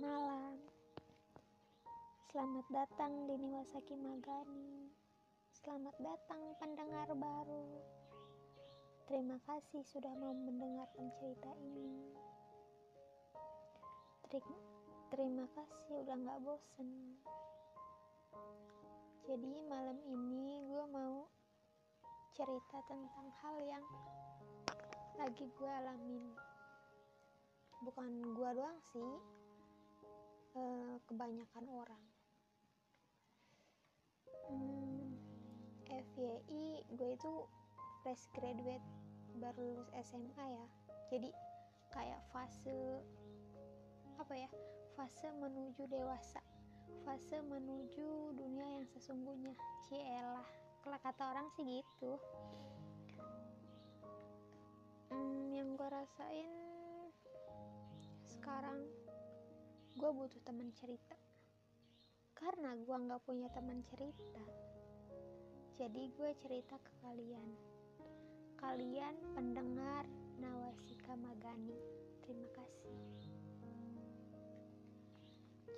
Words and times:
malam. 0.00 0.56
Selamat 2.32 2.64
datang 2.72 3.28
di 3.28 3.36
Niwasaki 3.36 3.92
Magani. 4.00 4.88
Selamat 5.52 5.92
datang 6.00 6.40
pendengar 6.56 7.04
baru. 7.12 7.68
Terima 9.04 9.36
kasih 9.44 9.84
sudah 9.84 10.08
mau 10.16 10.32
mendengarkan 10.32 11.12
cerita 11.20 11.52
ini. 11.60 12.16
Teri- 14.32 14.68
Terima 15.12 15.44
kasih 15.52 15.94
udah 16.00 16.16
nggak 16.16 16.40
bosen. 16.48 17.20
Jadi 19.28 19.52
malam 19.68 20.00
ini 20.08 20.64
gue 20.64 20.84
mau 20.88 21.28
cerita 22.32 22.78
tentang 22.88 23.28
hal 23.44 23.56
yang 23.68 23.84
lagi 25.20 25.44
gue 25.44 25.70
alamin. 25.84 26.24
Bukan 27.84 28.06
gue 28.32 28.50
doang 28.56 28.80
sih, 28.96 29.12
eh, 30.56 30.96
kebanyakan 31.06 31.64
orang. 31.70 32.02
Hmm, 34.50 35.14
FYI 35.86 36.82
gue 36.90 37.10
itu 37.14 37.32
fresh 38.02 38.26
graduate 38.34 38.82
baru 39.38 39.78
lulus 39.78 39.90
SMA 40.02 40.44
ya. 40.50 40.66
Jadi 41.10 41.30
kayak 41.94 42.20
fase 42.34 43.02
apa 44.18 44.34
ya? 44.34 44.50
Fase 44.98 45.30
menuju 45.38 45.86
dewasa. 45.86 46.42
Fase 47.06 47.38
menuju 47.46 48.34
dunia 48.34 48.66
yang 48.78 48.86
sesungguhnya. 48.90 49.54
Cielah, 49.86 50.46
kalau 50.82 50.98
kata 50.98 51.22
orang 51.30 51.46
sih 51.54 51.62
gitu. 51.62 52.12
Hmm, 55.10 55.50
yang 55.54 55.74
gue 55.78 55.88
rasain 55.90 56.50
sekarang 58.26 58.78
gue 60.00 60.10
butuh 60.16 60.40
teman 60.48 60.72
cerita. 60.72 61.12
Karena 62.32 62.72
gue 62.72 62.96
nggak 62.96 63.20
punya 63.28 63.52
teman 63.52 63.84
cerita 63.84 64.40
jadi 65.80 66.12
gue 66.12 66.30
cerita 66.44 66.76
ke 66.76 66.92
kalian. 67.00 67.56
Kalian 68.60 69.16
pendengar 69.32 70.04
Nawasika 70.36 71.16
Magani. 71.16 71.72
Terima 72.20 72.44
kasih. 72.52 73.00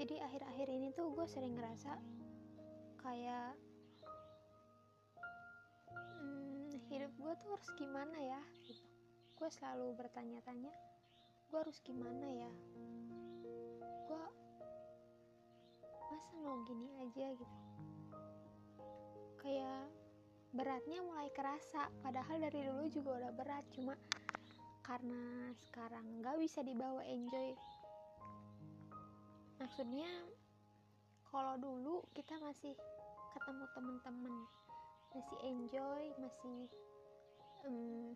Jadi 0.00 0.16
akhir-akhir 0.24 0.72
ini 0.72 0.88
tuh 0.96 1.12
gue 1.12 1.28
sering 1.28 1.52
ngerasa 1.52 2.00
kayak 3.04 3.52
hmm, 5.92 6.80
hidup 6.88 7.12
gue 7.20 7.32
tuh 7.44 7.48
harus 7.52 7.68
gimana 7.76 8.16
ya 8.24 8.40
gitu. 8.64 8.88
Gue 9.36 9.52
selalu 9.52 10.00
bertanya-tanya 10.00 10.72
gue 11.52 11.58
harus 11.60 11.76
gimana 11.84 12.24
ya 12.24 12.52
mau 16.38 16.62
gini 16.62 16.88
aja 17.02 17.26
gitu. 17.34 17.56
Kayak 19.42 19.90
beratnya 20.54 21.00
mulai 21.02 21.30
kerasa. 21.34 21.90
Padahal 22.02 22.38
dari 22.38 22.60
dulu 22.62 22.84
juga 22.90 23.10
udah 23.18 23.32
berat 23.34 23.64
cuma 23.74 23.94
karena 24.86 25.50
sekarang 25.70 26.22
nggak 26.22 26.36
bisa 26.42 26.62
dibawa 26.66 27.02
enjoy. 27.06 27.54
Maksudnya 29.62 30.10
kalau 31.30 31.54
dulu 31.60 32.02
kita 32.10 32.34
masih 32.42 32.74
ketemu 33.30 33.64
temen-temen 33.70 34.34
masih 35.10 35.38
enjoy 35.46 36.02
masih 36.18 36.58
em, 37.66 38.14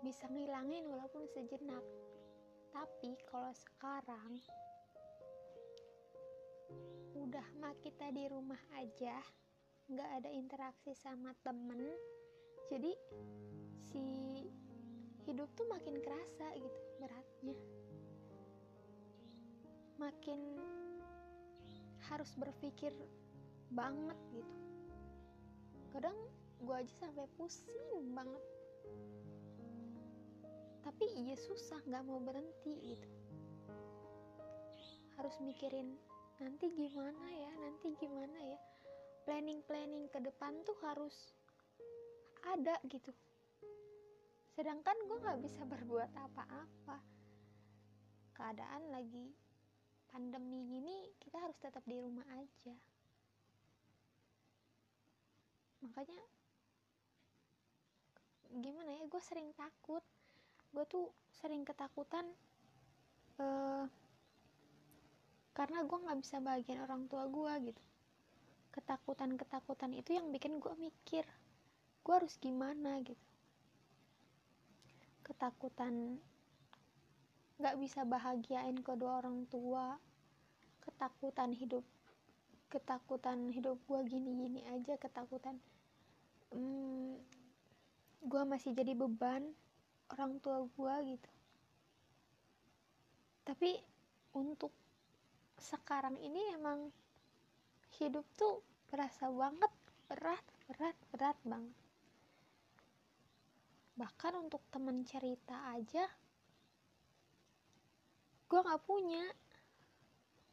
bisa 0.00 0.24
ngilangin 0.32 0.88
walaupun 0.88 1.28
sejenak. 1.32 1.84
Tapi 2.72 3.16
kalau 3.28 3.52
sekarang 3.52 4.40
udah 7.28 7.44
mah 7.60 7.76
kita 7.84 8.08
di 8.08 8.24
rumah 8.24 8.56
aja. 8.80 9.20
Nggak 9.92 10.10
ada 10.16 10.30
interaksi 10.32 10.96
sama 10.96 11.36
temen. 11.44 11.92
Jadi 12.72 12.88
si 13.92 14.00
hidup 15.28 15.52
tuh 15.52 15.68
makin 15.68 16.00
kerasa 16.00 16.48
gitu 16.56 16.80
beratnya. 16.96 17.58
Makin 20.00 20.40
harus 22.08 22.32
berpikir 22.40 22.96
banget 23.76 24.16
gitu. 24.32 24.58
Kadang 25.92 26.16
gue 26.64 26.76
aja 26.80 26.94
sampai 26.96 27.28
pusing 27.36 28.08
banget. 28.16 28.44
Tapi 30.80 31.04
iya 31.12 31.36
susah 31.36 31.76
nggak 31.84 32.08
mau 32.08 32.24
berhenti 32.24 32.96
gitu. 32.96 33.08
Harus 35.20 35.36
mikirin 35.44 35.92
nanti 36.38 36.70
gimana 36.70 37.26
ya? 37.34 37.52
Nanti 37.58 37.86
gimana 37.98 38.38
ya? 38.38 38.58
Planning 39.26 39.60
planning 39.66 40.06
ke 40.08 40.18
depan 40.22 40.54
tuh 40.62 40.78
harus 40.86 41.34
ada 42.46 42.78
gitu. 42.86 43.10
Sedangkan 44.54 44.96
gue 45.06 45.18
nggak 45.18 45.42
bisa 45.42 45.62
berbuat 45.66 46.10
apa-apa. 46.14 46.98
Keadaan 48.34 48.94
lagi 48.94 49.34
pandemi 50.08 50.64
gini 50.64 51.12
kita 51.20 51.42
harus 51.42 51.58
tetap 51.58 51.82
di 51.84 51.98
rumah 51.98 52.24
aja. 52.38 52.74
Makanya 55.82 56.22
gimana 58.62 58.90
ya? 58.94 59.02
Gue 59.10 59.22
sering 59.22 59.50
takut. 59.54 60.02
Gue 60.70 60.84
tuh 60.86 61.10
sering 61.38 61.66
ketakutan 61.66 62.26
eh, 63.38 63.84
karena 65.58 65.82
gue 65.82 65.98
nggak 65.98 66.18
bisa 66.22 66.38
bagian 66.38 66.86
orang 66.86 67.10
tua 67.10 67.26
gue 67.26 67.74
gitu. 67.74 67.82
Ketakutan-ketakutan 68.70 69.90
itu 69.90 70.14
yang 70.14 70.30
bikin 70.30 70.62
gue 70.62 70.70
mikir 70.78 71.26
gue 72.06 72.14
harus 72.14 72.38
gimana 72.38 73.02
gitu. 73.02 73.26
Ketakutan 75.26 76.22
nggak 77.58 77.74
bisa 77.82 78.06
bahagiain 78.06 78.78
kedua 78.86 79.18
orang 79.18 79.42
tua 79.50 79.98
ketakutan 80.78 81.50
hidup 81.50 81.82
ketakutan 82.70 83.50
hidup 83.50 83.82
gue 83.82 84.00
gini-gini 84.06 84.62
aja 84.70 84.94
ketakutan 84.94 85.58
hmm, 86.54 87.18
gue 88.30 88.42
masih 88.46 88.78
jadi 88.78 88.94
beban 88.94 89.42
orang 90.14 90.38
tua 90.38 90.64
gue 90.70 90.94
gitu. 91.18 91.30
Tapi 93.42 93.80
untuk 94.38 94.70
sekarang 95.60 96.16
ini 96.22 96.54
emang 96.54 96.90
hidup 97.98 98.24
tuh 98.38 98.62
berasa 98.88 99.28
banget 99.28 99.72
berat 100.08 100.44
berat 100.70 100.96
berat 101.12 101.38
banget 101.44 101.78
bahkan 103.98 104.32
untuk 104.38 104.62
temen 104.70 105.02
cerita 105.02 105.74
aja 105.74 106.06
gue 108.48 108.60
nggak 108.64 108.84
punya. 108.88 109.24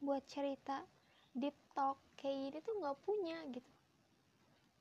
Buat 0.04 0.28
cerita 0.28 0.84
deep 1.32 1.56
talk 1.72 1.96
kayak 2.20 2.36
gini 2.52 2.58
tuh 2.60 2.74
nggak 2.76 2.98
punya 3.08 3.38
gitu. 3.56 3.72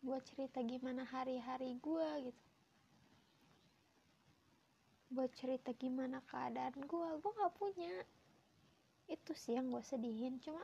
Buat 0.03 0.27
cerita 0.27 0.59
gimana 0.59 1.07
hari-hari 1.07 1.79
gue 1.79 2.09
gitu. 2.27 2.43
Buat 5.15 5.31
cerita 5.39 5.71
gimana 5.71 6.19
keadaan 6.27 6.75
gue 6.75 7.09
gue 7.23 7.31
nggak 7.39 7.55
punya 7.55 8.03
itu 9.09 9.31
sih 9.37 9.57
yang 9.57 9.69
gue 9.71 9.83
sedihin. 9.85 10.41
Cuma 10.41 10.61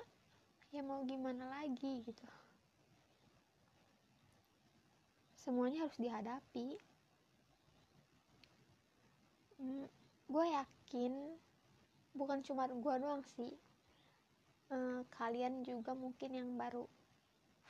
ya 0.74 0.81
mau 0.81 1.03
gimana 1.03 1.47
lagi 1.62 2.02
gitu. 2.06 2.25
Semuanya 5.35 5.85
harus 5.85 5.97
dihadapi. 5.97 6.78
Hmm, 9.62 9.85
gue 10.29 10.46
yakin 10.57 11.13
bukan 12.18 12.41
cuma 12.41 12.66
gue 12.67 12.96
doang 12.97 13.22
sih 13.38 13.53
Eh, 14.72 15.03
kalian 15.11 15.67
juga 15.67 15.91
mungkin 15.91 16.32
yang 16.32 16.55
baru 16.55 16.87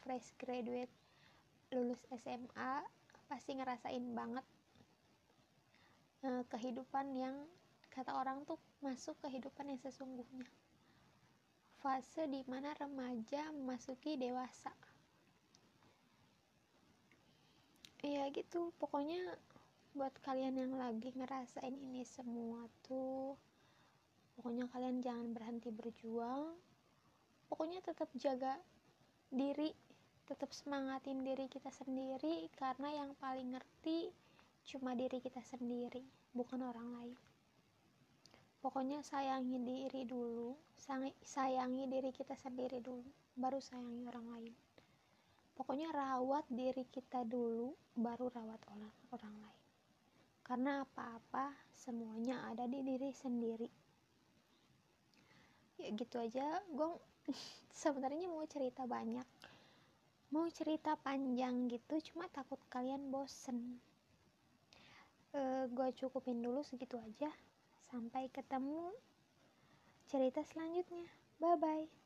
fresh 0.05 0.37
graduate 0.37 0.93
lulus 1.73 1.97
SMA 2.13 2.85
pasti 3.25 3.57
ngerasain 3.57 4.05
banget 4.13 4.45
eh, 6.21 6.45
kehidupan 6.45 7.17
yang 7.17 7.33
kata 7.91 8.15
orang 8.15 8.47
tuh 8.47 8.55
masuk 8.79 9.19
kehidupan 9.19 9.67
yang 9.67 9.79
sesungguhnya. 9.83 10.47
Fase 11.83 12.23
di 12.31 12.39
mana 12.47 12.71
remaja 12.79 13.51
memasuki 13.51 14.15
dewasa. 14.15 14.71
Ya 18.01 18.25
gitu 18.33 18.73
pokoknya 18.81 19.19
buat 19.93 20.15
kalian 20.23 20.57
yang 20.57 20.73
lagi 20.79 21.11
ngerasain 21.13 21.75
ini 21.75 22.01
semua 22.07 22.65
tuh 22.87 23.35
pokoknya 24.39 24.65
kalian 24.71 25.03
jangan 25.03 25.35
berhenti 25.35 25.69
berjuang. 25.69 26.55
Pokoknya 27.51 27.83
tetap 27.83 28.07
jaga 28.15 28.55
diri 29.27 29.75
tetap 30.31 30.55
semangatin 30.55 31.27
diri 31.27 31.51
kita 31.51 31.67
sendiri 31.75 32.47
karena 32.55 33.03
yang 33.03 33.11
paling 33.19 33.51
ngerti 33.51 34.07
cuma 34.63 34.95
diri 34.95 35.19
kita 35.19 35.43
sendiri 35.43 35.99
bukan 36.31 36.63
orang 36.63 36.87
lain 36.95 37.17
pokoknya 38.61 39.01
sayangi 39.01 39.57
diri 39.57 40.05
dulu 40.05 40.53
sayangi 41.25 41.89
diri 41.89 42.13
kita 42.13 42.37
sendiri 42.37 42.77
dulu 42.77 43.09
baru 43.33 43.57
sayangi 43.57 44.05
orang 44.05 44.27
lain. 44.37 44.53
Pokoknya 45.57 45.89
rawat 45.93 46.45
diri 46.49 46.85
kita 46.89 47.25
dulu 47.25 47.73
baru 47.97 48.29
rawat 48.29 48.61
orang 48.69 48.93
orang 49.13 49.35
lain. 49.41 49.61
Karena 50.45 50.71
apa-apa 50.85 51.53
semuanya 51.73 52.45
ada 52.49 52.65
di 52.69 52.81
diri 52.85 53.09
sendiri. 53.13 53.69
Ya 55.81 55.89
gitu 55.97 56.21
aja 56.21 56.61
gue 56.69 56.89
sebenarnya 57.81 58.29
mau 58.29 58.45
cerita 58.45 58.85
banyak. 58.85 59.25
Mau 60.31 60.47
cerita 60.53 60.95
panjang 61.01 61.65
gitu 61.65 61.97
cuma 62.13 62.29
takut 62.29 62.61
kalian 62.69 63.09
bosen. 63.09 63.81
Uh, 65.31 65.65
gue 65.71 65.87
cukupin 65.97 66.43
dulu 66.43 66.59
segitu 66.61 66.99
aja 66.99 67.31
sampai 67.91 68.31
ketemu 68.31 68.95
cerita 70.07 70.39
selanjutnya. 70.47 71.11
Bye 71.43 71.59
bye 71.59 72.00